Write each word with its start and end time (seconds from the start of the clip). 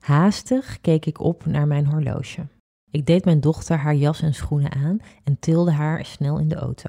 Haastig 0.00 0.80
keek 0.80 1.06
ik 1.06 1.20
op 1.20 1.46
naar 1.46 1.66
mijn 1.66 1.86
horloge. 1.86 2.46
Ik 2.90 3.06
deed 3.06 3.24
mijn 3.24 3.40
dochter 3.40 3.78
haar 3.78 3.94
jas 3.94 4.22
en 4.22 4.34
schoenen 4.34 4.72
aan 4.72 4.98
en 5.24 5.38
tilde 5.38 5.70
haar 5.70 6.04
snel 6.04 6.38
in 6.38 6.48
de 6.48 6.54
auto. 6.54 6.88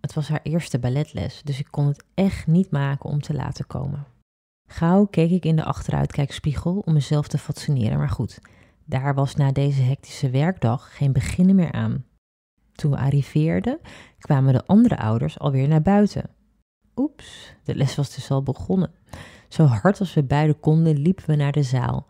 Het 0.00 0.14
was 0.14 0.28
haar 0.28 0.40
eerste 0.42 0.78
balletles, 0.78 1.42
dus 1.44 1.58
ik 1.58 1.68
kon 1.70 1.86
het 1.86 2.04
echt 2.14 2.46
niet 2.46 2.70
maken 2.70 3.10
om 3.10 3.20
te 3.20 3.34
laten 3.34 3.66
komen. 3.66 4.06
Gauw 4.68 5.04
keek 5.04 5.30
ik 5.30 5.44
in 5.44 5.56
de 5.56 5.64
achteruitkijkspiegel 5.64 6.78
om 6.78 6.92
mezelf 6.92 7.28
te 7.28 7.38
fatsoeneren, 7.38 7.98
maar 7.98 8.08
goed, 8.08 8.38
daar 8.84 9.14
was 9.14 9.34
na 9.34 9.52
deze 9.52 9.82
hectische 9.82 10.30
werkdag 10.30 10.96
geen 10.96 11.12
beginnen 11.12 11.54
meer 11.54 11.72
aan. 11.72 12.04
Toen 12.72 12.90
we 12.90 12.96
arriveerden, 12.96 13.78
kwamen 14.18 14.52
de 14.52 14.66
andere 14.66 14.98
ouders 14.98 15.38
alweer 15.38 15.68
naar 15.68 15.82
buiten. 15.82 16.30
Oeps, 16.96 17.54
de 17.62 17.74
les 17.74 17.94
was 17.94 18.14
dus 18.14 18.30
al 18.30 18.42
begonnen. 18.42 18.90
Zo 19.48 19.64
hard 19.64 20.00
als 20.00 20.14
we 20.14 20.22
beiden 20.22 20.60
konden, 20.60 20.98
liepen 20.98 21.26
we 21.26 21.36
naar 21.36 21.52
de 21.52 21.62
zaal. 21.62 22.06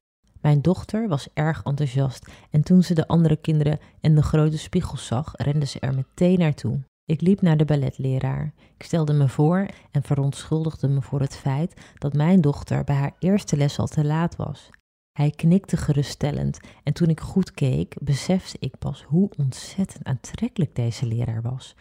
Mijn 0.47 0.63
dochter 0.63 1.09
was 1.09 1.29
erg 1.35 1.63
enthousiast 1.63 2.27
en 2.51 2.63
toen 2.63 2.83
ze 2.83 2.95
de 2.95 3.09
andere 3.09 3.37
kinderen 3.37 3.79
en 4.01 4.15
de 4.15 4.23
grote 4.23 4.59
spiegels 4.59 5.07
zag, 5.07 5.33
rende 5.37 5.67
ze 5.67 5.81
er 5.81 5.95
meteen 5.95 6.39
naartoe. 6.39 6.81
Ik 7.05 7.21
liep 7.21 7.41
naar 7.41 7.57
de 7.57 7.65
balletleraar. 7.65 8.53
Ik 8.77 8.83
stelde 8.83 9.13
me 9.13 9.29
voor 9.29 9.67
en 9.91 10.03
verontschuldigde 10.03 10.89
me 10.89 11.03
voor 11.03 11.21
het 11.21 11.37
feit 11.37 11.81
dat 11.99 12.13
mijn 12.13 12.41
dochter 12.41 12.85
bij 12.85 12.97
haar 12.97 13.15
eerste 13.19 13.57
les 13.57 13.79
al 13.79 13.87
te 13.87 14.05
laat 14.05 14.37
was. 14.37 14.71
Hij 15.13 15.31
knikte 15.31 15.77
geruststellend 15.77 16.61
en 16.83 16.93
toen 16.93 17.09
ik 17.09 17.21
goed 17.21 17.53
keek, 17.53 17.97
besefte 18.01 18.57
ik 18.61 18.79
pas 18.79 19.03
hoe 19.03 19.31
ontzettend 19.37 20.05
aantrekkelijk 20.05 20.75
deze 20.75 21.07
leraar 21.07 21.43
was. 21.43 21.75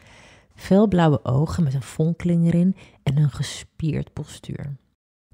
Felblauwe 0.56 1.24
ogen 1.24 1.64
met 1.64 1.74
een 1.74 1.82
fonkeling 1.82 2.46
erin 2.46 2.76
en 3.04 3.18
een 3.18 3.32
gespierd 3.32 4.14
postuur. 4.14 4.76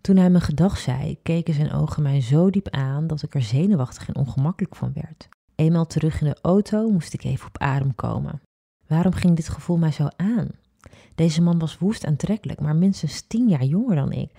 Toen 0.02 0.16
hij 0.16 0.30
me 0.30 0.40
gedag 0.40 0.78
zei, 0.78 1.22
keken 1.22 1.54
zijn 1.54 1.72
ogen 1.72 2.04
mij 2.04 2.22
zo 2.22 2.50
diep 2.50 2.70
aan 2.70 3.08
dat 3.08 3.24
ik 3.24 3.36
er 3.36 3.42
zenuwachtig 3.42 4.08
en 4.08 4.16
ongemakkelijk 4.16 4.76
van 4.76 4.94
werd. 4.94 5.30
Eenmaal 5.56 5.86
terug 5.86 6.22
in 6.22 6.28
de 6.28 6.38
auto 6.42 6.90
moest 6.90 7.14
ik 7.14 7.24
even 7.24 7.48
op 7.48 7.58
adem 7.58 7.96
komen. 7.96 8.42
Waarom 8.88 9.14
ging 9.14 9.36
dit 9.36 9.50
gevoel 9.50 9.78
mij 9.78 9.92
zo 9.92 10.08
aan? 10.16 10.50
Deze 11.16 11.42
man 11.42 11.60
was 11.60 11.78
woest 11.78 12.06
aantrekkelijk, 12.06 12.60
maar 12.60 12.76
minstens 12.76 13.22
tien 13.22 13.48
jaar 13.48 13.64
jonger 13.64 13.96
dan 13.96 14.12
ik. 14.12 14.32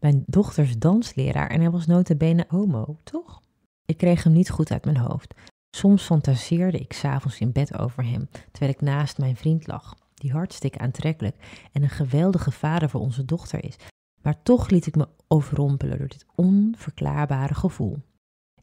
Mijn 0.00 0.24
dochters 0.26 0.78
dansleraar 0.78 1.50
en 1.50 1.60
hij 1.60 1.70
was 1.70 1.86
notabene 1.86 2.44
homo, 2.48 2.98
toch? 3.02 3.40
Ik 3.84 3.96
kreeg 3.96 4.22
hem 4.22 4.32
niet 4.32 4.50
goed 4.50 4.70
uit 4.70 4.84
mijn 4.84 4.96
hoofd. 4.96 5.34
Soms 5.76 6.02
fantaseerde 6.02 6.78
ik 6.78 6.92
s'avonds 6.92 7.38
in 7.38 7.52
bed 7.52 7.78
over 7.78 8.04
hem, 8.04 8.28
terwijl 8.50 8.72
ik 8.72 8.80
naast 8.80 9.18
mijn 9.18 9.36
vriend 9.36 9.66
lag, 9.66 9.94
die 10.14 10.32
hartstikke 10.32 10.78
aantrekkelijk 10.78 11.36
en 11.72 11.82
een 11.82 11.90
geweldige 11.90 12.50
vader 12.50 12.88
voor 12.90 13.00
onze 13.00 13.24
dochter 13.24 13.64
is. 13.64 13.76
Maar 14.22 14.42
toch 14.42 14.70
liet 14.70 14.86
ik 14.86 14.96
me 14.96 15.08
overrompelen 15.28 15.98
door 15.98 16.08
dit 16.08 16.26
onverklaarbare 16.34 17.54
gevoel. 17.54 17.98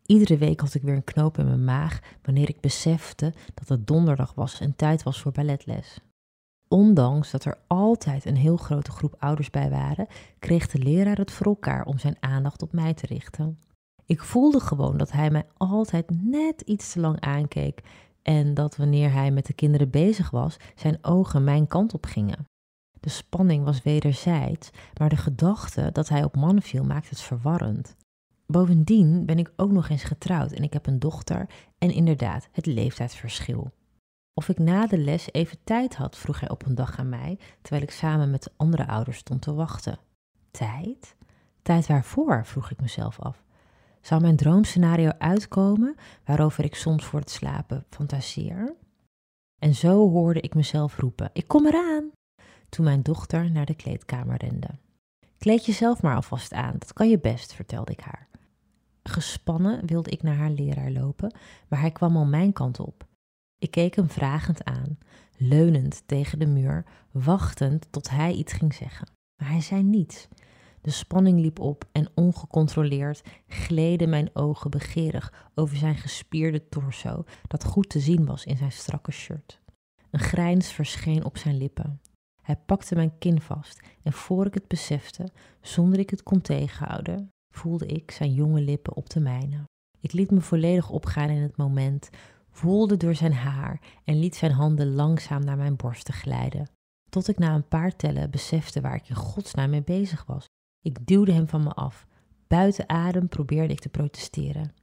Iedere 0.05 0.38
week 0.38 0.59
had 0.59 0.73
ik 0.73 0.81
weer 0.81 0.95
een 0.95 1.03
knoop 1.03 1.38
in 1.38 1.45
mijn 1.45 1.63
maag 1.63 1.99
wanneer 2.21 2.49
ik 2.49 2.61
besefte 2.61 3.33
dat 3.53 3.67
het 3.67 3.87
donderdag 3.87 4.33
was 4.33 4.59
en 4.59 4.75
tijd 4.75 5.03
was 5.03 5.21
voor 5.21 5.31
balletles. 5.31 5.99
Ondanks 6.67 7.31
dat 7.31 7.45
er 7.45 7.58
altijd 7.67 8.25
een 8.25 8.36
heel 8.36 8.58
grote 8.58 8.92
groep 8.92 9.15
ouders 9.20 9.49
bij 9.49 9.70
waren, 9.70 10.08
kreeg 10.39 10.67
de 10.67 10.80
leraar 10.80 11.17
het 11.17 11.31
voor 11.31 11.45
elkaar 11.45 11.86
om 11.86 11.99
zijn 11.99 12.17
aandacht 12.20 12.61
op 12.61 12.73
mij 12.73 12.93
te 12.93 13.05
richten. 13.05 13.59
Ik 14.05 14.21
voelde 14.21 14.59
gewoon 14.59 14.97
dat 14.97 15.11
hij 15.11 15.31
mij 15.31 15.45
altijd 15.58 16.09
net 16.23 16.61
iets 16.61 16.91
te 16.91 16.99
lang 16.99 17.20
aankeek 17.20 17.81
en 18.21 18.53
dat 18.53 18.76
wanneer 18.76 19.11
hij 19.11 19.31
met 19.31 19.45
de 19.45 19.53
kinderen 19.53 19.89
bezig 19.89 20.30
was, 20.30 20.58
zijn 20.76 20.97
ogen 21.02 21.43
mijn 21.43 21.67
kant 21.67 21.93
op 21.93 22.05
gingen. 22.05 22.45
De 22.99 23.10
spanning 23.10 23.64
was 23.64 23.83
wederzijds, 23.83 24.70
maar 24.98 25.10
de 25.10 25.17
gedachte 25.17 25.89
dat 25.92 26.10
hij 26.10 26.23
op 26.23 26.36
mannen 26.36 26.64
viel 26.64 26.83
maakte 26.83 27.10
het 27.10 27.21
verwarrend. 27.21 27.95
Bovendien 28.45 29.26
ben 29.26 29.39
ik 29.39 29.52
ook 29.55 29.71
nog 29.71 29.89
eens 29.89 30.04
getrouwd 30.04 30.52
en 30.52 30.64
ik 30.64 30.73
heb 30.73 30.87
een 30.87 30.99
dochter 30.99 31.49
en 31.77 31.92
inderdaad 31.92 32.49
het 32.52 32.65
leeftijdsverschil. 32.65 33.71
Of 34.33 34.49
ik 34.49 34.59
na 34.59 34.88
de 34.88 34.98
les 34.98 35.33
even 35.33 35.58
tijd 35.64 35.95
had, 35.95 36.17
vroeg 36.17 36.39
hij 36.39 36.49
op 36.49 36.65
een 36.65 36.76
dag 36.76 36.99
aan 36.99 37.09
mij, 37.09 37.39
terwijl 37.61 37.83
ik 37.83 37.92
samen 37.92 38.32
met 38.32 38.43
de 38.43 38.52
andere 38.58 38.88
ouders 38.88 39.17
stond 39.17 39.42
te 39.42 39.54
wachten. 39.54 39.99
Tijd? 40.52 41.15
Tijd 41.61 41.88
waarvoor? 41.88 42.45
vroeg 42.45 42.71
ik 42.71 42.82
mezelf 42.82 43.20
af. 43.20 43.43
Zou 44.02 44.21
mijn 44.21 44.36
droomscenario 44.36 45.09
uitkomen, 45.17 45.95
waarover 46.26 46.64
ik 46.64 46.76
soms 46.76 47.05
voor 47.05 47.20
het 47.20 47.30
slapen 47.30 47.86
fantaseer? 47.89 48.76
En 49.59 49.76
zo 49.76 50.09
hoorde 50.09 50.42
ik 50.42 50.55
mezelf 50.55 50.98
roepen: 50.98 51.30
Ik 51.33 51.48
kom 51.48 51.65
eraan! 51.65 52.11
Toen 52.69 52.85
mijn 52.85 53.02
dochter 53.02 53.52
naar 53.52 53.65
de 53.65 53.75
kleedkamer 53.75 54.37
rende. 54.37 54.69
Kleed 55.37 55.65
jezelf 55.65 56.02
maar 56.02 56.15
alvast 56.15 56.53
aan, 56.53 56.75
dat 56.77 56.93
kan 56.93 57.09
je 57.09 57.19
best, 57.19 57.53
vertelde 57.53 57.91
ik 57.91 57.99
haar. 57.99 58.27
Gespannen 59.03 59.85
wilde 59.85 60.09
ik 60.09 60.21
naar 60.23 60.35
haar 60.35 60.49
leraar 60.49 60.91
lopen, 60.91 61.33
maar 61.67 61.79
hij 61.79 61.91
kwam 61.91 62.17
al 62.17 62.25
mijn 62.25 62.53
kant 62.53 62.79
op. 62.79 63.08
Ik 63.58 63.71
keek 63.71 63.95
hem 63.95 64.09
vragend 64.09 64.63
aan, 64.63 64.97
leunend 65.37 66.03
tegen 66.05 66.39
de 66.39 66.45
muur, 66.45 66.85
wachtend 67.11 67.87
tot 67.89 68.09
hij 68.09 68.33
iets 68.33 68.53
ging 68.53 68.73
zeggen. 68.73 69.08
Maar 69.35 69.49
hij 69.49 69.61
zei 69.61 69.83
niets. 69.83 70.27
De 70.81 70.91
spanning 70.91 71.39
liep 71.39 71.59
op 71.59 71.85
en 71.91 72.09
ongecontroleerd 72.13 73.23
gleden 73.47 74.09
mijn 74.09 74.29
ogen 74.33 74.69
begeerig 74.69 75.49
over 75.55 75.77
zijn 75.77 75.95
gespierde 75.95 76.69
torso, 76.69 77.23
dat 77.47 77.63
goed 77.63 77.89
te 77.89 77.99
zien 77.99 78.25
was 78.25 78.45
in 78.45 78.58
zijn 78.58 78.71
strakke 78.71 79.11
shirt. 79.11 79.59
Een 80.09 80.19
grijns 80.19 80.71
verscheen 80.71 81.23
op 81.23 81.37
zijn 81.37 81.58
lippen. 81.58 82.02
Hij 82.49 82.58
pakte 82.65 82.95
mijn 82.95 83.17
kin 83.17 83.42
vast 83.42 83.82
en 84.04 84.14
voor 84.14 84.45
ik 84.45 84.54
het 84.54 84.67
besefte, 84.67 85.30
zonder 85.61 85.99
ik 85.99 86.10
het 86.10 86.23
kon 86.23 86.42
tegenhouden, 86.42 87.30
voelde 87.55 87.86
ik 87.86 88.11
zijn 88.11 88.33
jonge 88.33 88.61
lippen 88.61 88.95
op 88.95 89.10
de 89.10 89.20
mijne. 89.20 89.64
Ik 89.99 90.11
liet 90.11 90.32
me 90.32 90.42
volledig 90.42 90.89
opgaan 90.89 91.30
in 91.30 91.42
het 91.42 91.58
moment, 91.58 92.09
voelde 92.49 92.98
door 92.98 93.15
zijn 93.15 93.33
haar 93.33 93.82
en 94.04 94.20
liet 94.20 94.36
zijn 94.36 94.52
handen 94.52 94.93
langzaam 94.93 95.43
naar 95.43 95.58
mijn 95.58 95.76
borsten 95.76 96.14
glijden. 96.14 96.70
Tot 97.09 97.27
ik 97.27 97.38
na 97.38 97.55
een 97.55 97.67
paar 97.67 97.95
tellen 97.95 98.32
besefte 98.32 98.82
waar 98.82 98.95
ik 98.95 99.09
in 99.09 99.15
godsnaam 99.15 99.70
mee 99.70 99.83
bezig 99.83 100.26
was. 100.26 100.45
Ik 100.82 101.08
duwde 101.08 101.32
hem 101.32 101.48
van 101.48 101.64
me 101.64 101.73
af. 101.73 102.08
Buiten 102.48 102.89
adem 102.89 103.27
probeerde 103.27 103.73
ik 103.73 103.80
te 103.80 103.89
protesteren. 103.89 104.73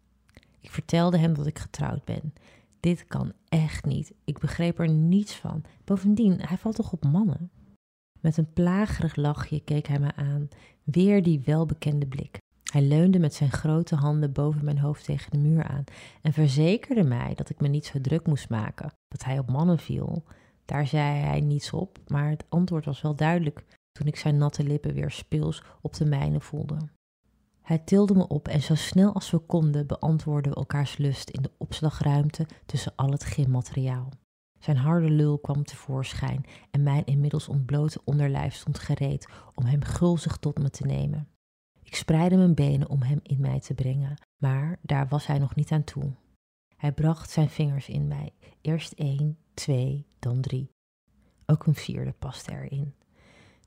Ik 0.61 0.71
vertelde 0.71 1.19
hem 1.19 1.35
dat 1.35 1.47
ik 1.47 1.59
getrouwd 1.59 2.05
ben. 2.05 2.33
Dit 2.81 3.05
kan 3.05 3.33
echt 3.49 3.85
niet. 3.85 4.13
Ik 4.25 4.39
begreep 4.39 4.79
er 4.79 4.89
niets 4.89 5.35
van. 5.35 5.65
Bovendien, 5.85 6.41
hij 6.41 6.59
valt 6.59 6.77
toch 6.77 6.93
op 6.93 7.05
mannen? 7.05 7.51
Met 8.27 8.37
een 8.37 8.53
plagerig 8.53 9.17
lachje 9.17 9.61
keek 9.61 9.87
hij 9.87 9.99
me 9.99 10.15
aan, 10.15 10.49
weer 10.85 11.23
die 11.23 11.43
welbekende 11.45 12.07
blik. 12.07 12.39
Hij 12.73 12.83
leunde 12.83 13.19
met 13.19 13.35
zijn 13.35 13.51
grote 13.51 13.95
handen 13.95 14.33
boven 14.33 14.65
mijn 14.65 14.79
hoofd 14.79 15.05
tegen 15.05 15.31
de 15.31 15.39
muur 15.39 15.65
aan 15.65 15.85
en 16.23 16.33
verzekerde 16.33 17.03
mij 17.03 17.35
dat 17.35 17.51
ik 17.51 17.61
me 17.61 17.69
niet 17.69 17.87
zo 17.87 18.01
druk 18.01 18.27
moest 18.27 18.49
maken, 18.49 18.93
dat 19.09 19.25
hij 19.25 19.39
op 19.39 19.51
mannen 19.51 19.79
viel. 19.79 20.25
Daar 20.65 20.87
zei 20.87 21.21
hij 21.21 21.41
niets 21.41 21.73
op, 21.73 21.99
maar 22.07 22.31
het 22.31 22.45
antwoord 22.49 22.85
was 22.85 23.03
wel 23.03 23.17
duidelijk 23.17 23.65
toen 23.93 24.07
ik 24.07 24.17
zijn 24.17 24.39
natte 24.39 24.63
lippen 24.63 24.95
weer 24.95 25.11
speels 25.11 25.63
op 25.81 25.95
de 25.95 26.05
mijne 26.05 26.41
voelde. 26.41 26.77
Hij 27.63 27.79
tilde 27.79 28.15
me 28.15 28.29
op 28.29 28.49
en 28.49 28.63
zo 28.63 28.75
snel 28.75 29.13
als 29.13 29.31
we 29.31 29.39
konden 29.39 29.87
beantwoordden 29.87 30.53
we 30.53 30.59
elkaars 30.59 30.97
lust 30.97 31.31
in 31.31 31.43
de 31.43 31.51
opslagruimte 31.59 32.47
tussen 32.67 32.93
al 32.97 33.11
het 33.11 33.25
gymmateriaal. 33.25 34.09
Zijn 34.59 34.77
harde 34.77 35.11
lul 35.11 35.39
kwam 35.39 35.65
tevoorschijn 35.65 36.45
en 36.71 36.83
mijn 36.83 37.05
inmiddels 37.05 37.49
ontblote 37.49 38.01
onderlijf 38.05 38.55
stond 38.55 38.79
gereed 38.79 39.29
om 39.55 39.65
hem 39.65 39.83
gulzig 39.83 40.37
tot 40.37 40.59
me 40.59 40.71
te 40.71 40.87
nemen. 40.87 41.29
Ik 41.83 41.95
spreidde 41.95 42.37
mijn 42.37 42.55
benen 42.55 42.89
om 42.89 43.03
hem 43.03 43.21
in 43.23 43.41
mij 43.41 43.61
te 43.61 43.75
brengen, 43.75 44.15
maar 44.37 44.79
daar 44.83 45.09
was 45.09 45.27
hij 45.27 45.39
nog 45.39 45.55
niet 45.55 45.73
aan 45.73 45.85
toe. 45.85 46.13
Hij 46.77 46.93
bracht 46.93 47.31
zijn 47.31 47.49
vingers 47.49 47.89
in 47.89 48.07
mij, 48.07 48.33
eerst 48.61 48.93
één, 48.93 49.39
twee, 49.55 50.07
dan 50.19 50.41
drie. 50.41 50.71
Ook 51.47 51.67
een 51.67 51.75
vierde 51.75 52.13
paste 52.13 52.53
erin. 52.53 52.95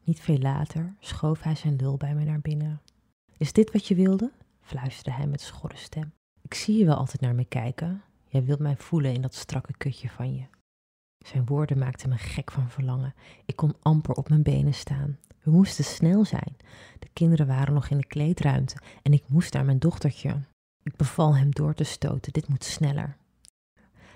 Niet 0.04 0.20
veel 0.20 0.38
later 0.38 0.96
schoof 1.00 1.42
hij 1.42 1.56
zijn 1.56 1.76
lul 1.76 1.98
bij 1.98 2.16
me 2.16 2.24
naar 2.24 2.42
binnen. 2.42 2.82
Is 3.38 3.54
dit 3.54 3.72
wat 3.72 3.88
je 3.88 3.96
wilde? 3.96 4.32
fluisterde 4.62 5.12
hij 5.12 5.28
met 5.28 5.42
schorre 5.42 5.78
stem. 5.78 6.14
Ik 6.42 6.54
zie 6.54 6.78
je 6.78 6.86
wel 6.86 6.96
altijd 6.96 7.22
naar 7.22 7.36
me 7.36 7.46
kijken. 7.46 8.04
Jij 8.28 8.44
wilt 8.44 8.60
mij 8.60 8.76
voelen 8.76 9.14
in 9.14 9.22
dat 9.22 9.36
strakke 9.36 9.78
kutje 9.78 10.10
van 10.10 10.34
je. 10.34 10.46
Zijn 11.26 11.46
woorden 11.46 11.78
maakten 11.78 12.10
me 12.10 12.18
gek 12.18 12.52
van 12.52 12.70
verlangen. 12.70 13.14
Ik 13.46 13.56
kon 13.56 13.76
amper 13.82 14.16
op 14.16 14.30
mijn 14.30 14.44
benen 14.44 14.74
staan. 14.74 15.18
We 15.44 15.52
moesten 15.52 15.84
snel 15.84 16.26
zijn. 16.26 16.58
De 17.00 17.10
kinderen 17.14 17.48
waren 17.48 17.74
nog 17.74 17.90
in 17.90 17.98
de 17.98 18.08
kleedruimte 18.08 18.76
en 19.02 19.14
ik 19.14 19.24
moest 19.28 19.54
naar 19.54 19.66
mijn 19.66 19.80
dochtertje. 19.80 20.42
Ik 20.84 20.96
beval 20.96 21.36
hem 21.36 21.52
door 21.52 21.74
te 21.74 21.84
stoten. 21.84 22.34
Dit 22.34 22.48
moet 22.48 22.64
sneller. 22.64 23.18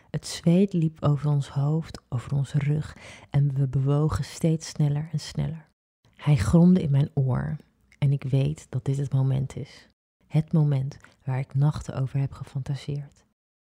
Het 0.09 0.27
zweet 0.27 0.73
liep 0.73 1.03
over 1.03 1.29
ons 1.29 1.49
hoofd, 1.49 2.01
over 2.09 2.33
onze 2.33 2.57
rug 2.57 2.97
en 3.29 3.53
we 3.53 3.67
bewogen 3.67 4.23
steeds 4.23 4.67
sneller 4.67 5.09
en 5.11 5.19
sneller. 5.19 5.67
Hij 6.15 6.35
gromde 6.35 6.81
in 6.81 6.91
mijn 6.91 7.09
oor 7.13 7.55
en 7.97 8.11
ik 8.11 8.23
weet 8.23 8.65
dat 8.69 8.85
dit 8.85 8.97
het 8.97 9.13
moment 9.13 9.55
is. 9.55 9.89
Het 10.27 10.53
moment 10.53 10.97
waar 11.23 11.39
ik 11.39 11.53
nachten 11.53 11.95
over 11.95 12.19
heb 12.19 12.31
gefantaseerd. 12.31 13.22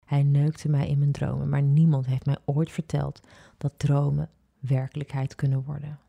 Hij 0.09 0.23
neukte 0.23 0.69
mij 0.69 0.87
in 0.87 0.97
mijn 0.99 1.11
dromen, 1.11 1.49
maar 1.49 1.61
niemand 1.61 2.05
heeft 2.05 2.25
mij 2.25 2.37
ooit 2.45 2.71
verteld 2.71 3.19
dat 3.57 3.73
dromen 3.77 4.29
werkelijkheid 4.59 5.35
kunnen 5.35 5.63
worden. 5.63 5.99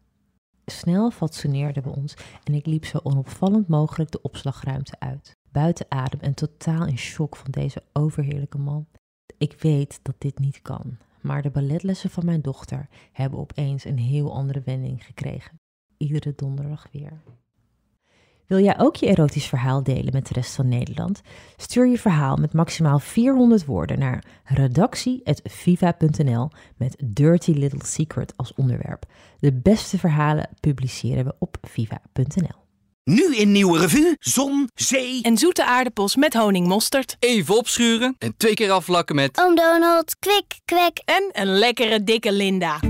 Snel 0.67 1.11
fatsoeneerden 1.11 1.83
we 1.83 1.91
ons 1.91 2.17
en 2.45 2.55
ik 2.55 2.67
liep 2.67 2.85
zo 2.85 3.01
onopvallend 3.03 3.69
mogelijk 3.69 4.11
de 4.11 4.23
opslagruimte 4.23 4.99
uit. 4.99 5.37
Buiten 5.51 5.87
adem 5.89 6.21
en 6.21 6.35
totaal 6.35 6.87
in 6.87 6.99
shock 6.99 7.37
van 7.37 7.51
deze 7.51 7.83
overheerlijke 7.93 8.59
man. 8.59 8.87
Ik 9.39 9.61
weet 9.61 10.01
dat 10.03 10.15
dit 10.19 10.39
niet 10.39 10.63
kan, 10.63 10.99
maar 11.21 11.43
de 11.43 11.51
balletlessen 11.51 12.11
van 12.11 12.25
mijn 12.25 12.43
dochter 12.43 12.89
hebben 13.13 13.39
opeens 13.39 13.85
een 13.85 13.99
heel 13.99 14.33
andere 14.33 14.61
wending 14.61 15.05
gekregen. 15.05 15.61
Iedere 15.97 16.33
donderdag 16.37 16.89
weer. 16.93 17.23
Wil 18.51 18.61
jij 18.61 18.79
ook 18.79 18.97
je 18.97 19.07
erotisch 19.07 19.47
verhaal 19.47 19.83
delen 19.83 20.13
met 20.13 20.27
de 20.27 20.35
rest 20.35 20.55
van 20.55 20.69
Nederland? 20.69 21.21
Stuur 21.57 21.87
je 21.87 21.99
verhaal 21.99 22.37
met 22.37 22.53
maximaal 22.53 22.99
400 22.99 23.65
woorden 23.65 23.99
naar 23.99 24.25
redactie.viva.nl 24.45 26.51
met 26.77 26.97
Dirty 27.05 27.51
Little 27.51 27.85
Secret 27.85 28.33
als 28.37 28.55
onderwerp. 28.55 29.05
De 29.39 29.53
beste 29.53 29.99
verhalen 29.99 30.49
publiceren 30.61 31.25
we 31.25 31.35
op 31.39 31.57
viva.nl. 31.63 32.59
Nu 33.05 33.37
in 33.37 33.53
Nieuwe 33.53 33.79
Revue, 33.79 34.17
zon, 34.19 34.69
zee... 34.75 35.23
En 35.23 35.37
zoete 35.37 35.65
aardappels 35.65 36.17
met 36.17 36.35
honingmosterd. 36.35 37.17
Even 37.19 37.57
opschuren 37.57 38.15
en 38.19 38.35
twee 38.37 38.55
keer 38.55 38.71
afvlakken 38.71 39.15
met... 39.15 39.41
Oom 39.41 39.55
Donald, 39.55 40.17
kwik, 40.19 40.61
kwek. 40.65 41.03
En 41.05 41.31
een 41.33 41.59
lekkere 41.59 42.05
dikke 42.05 42.33
Linda. 42.33 42.90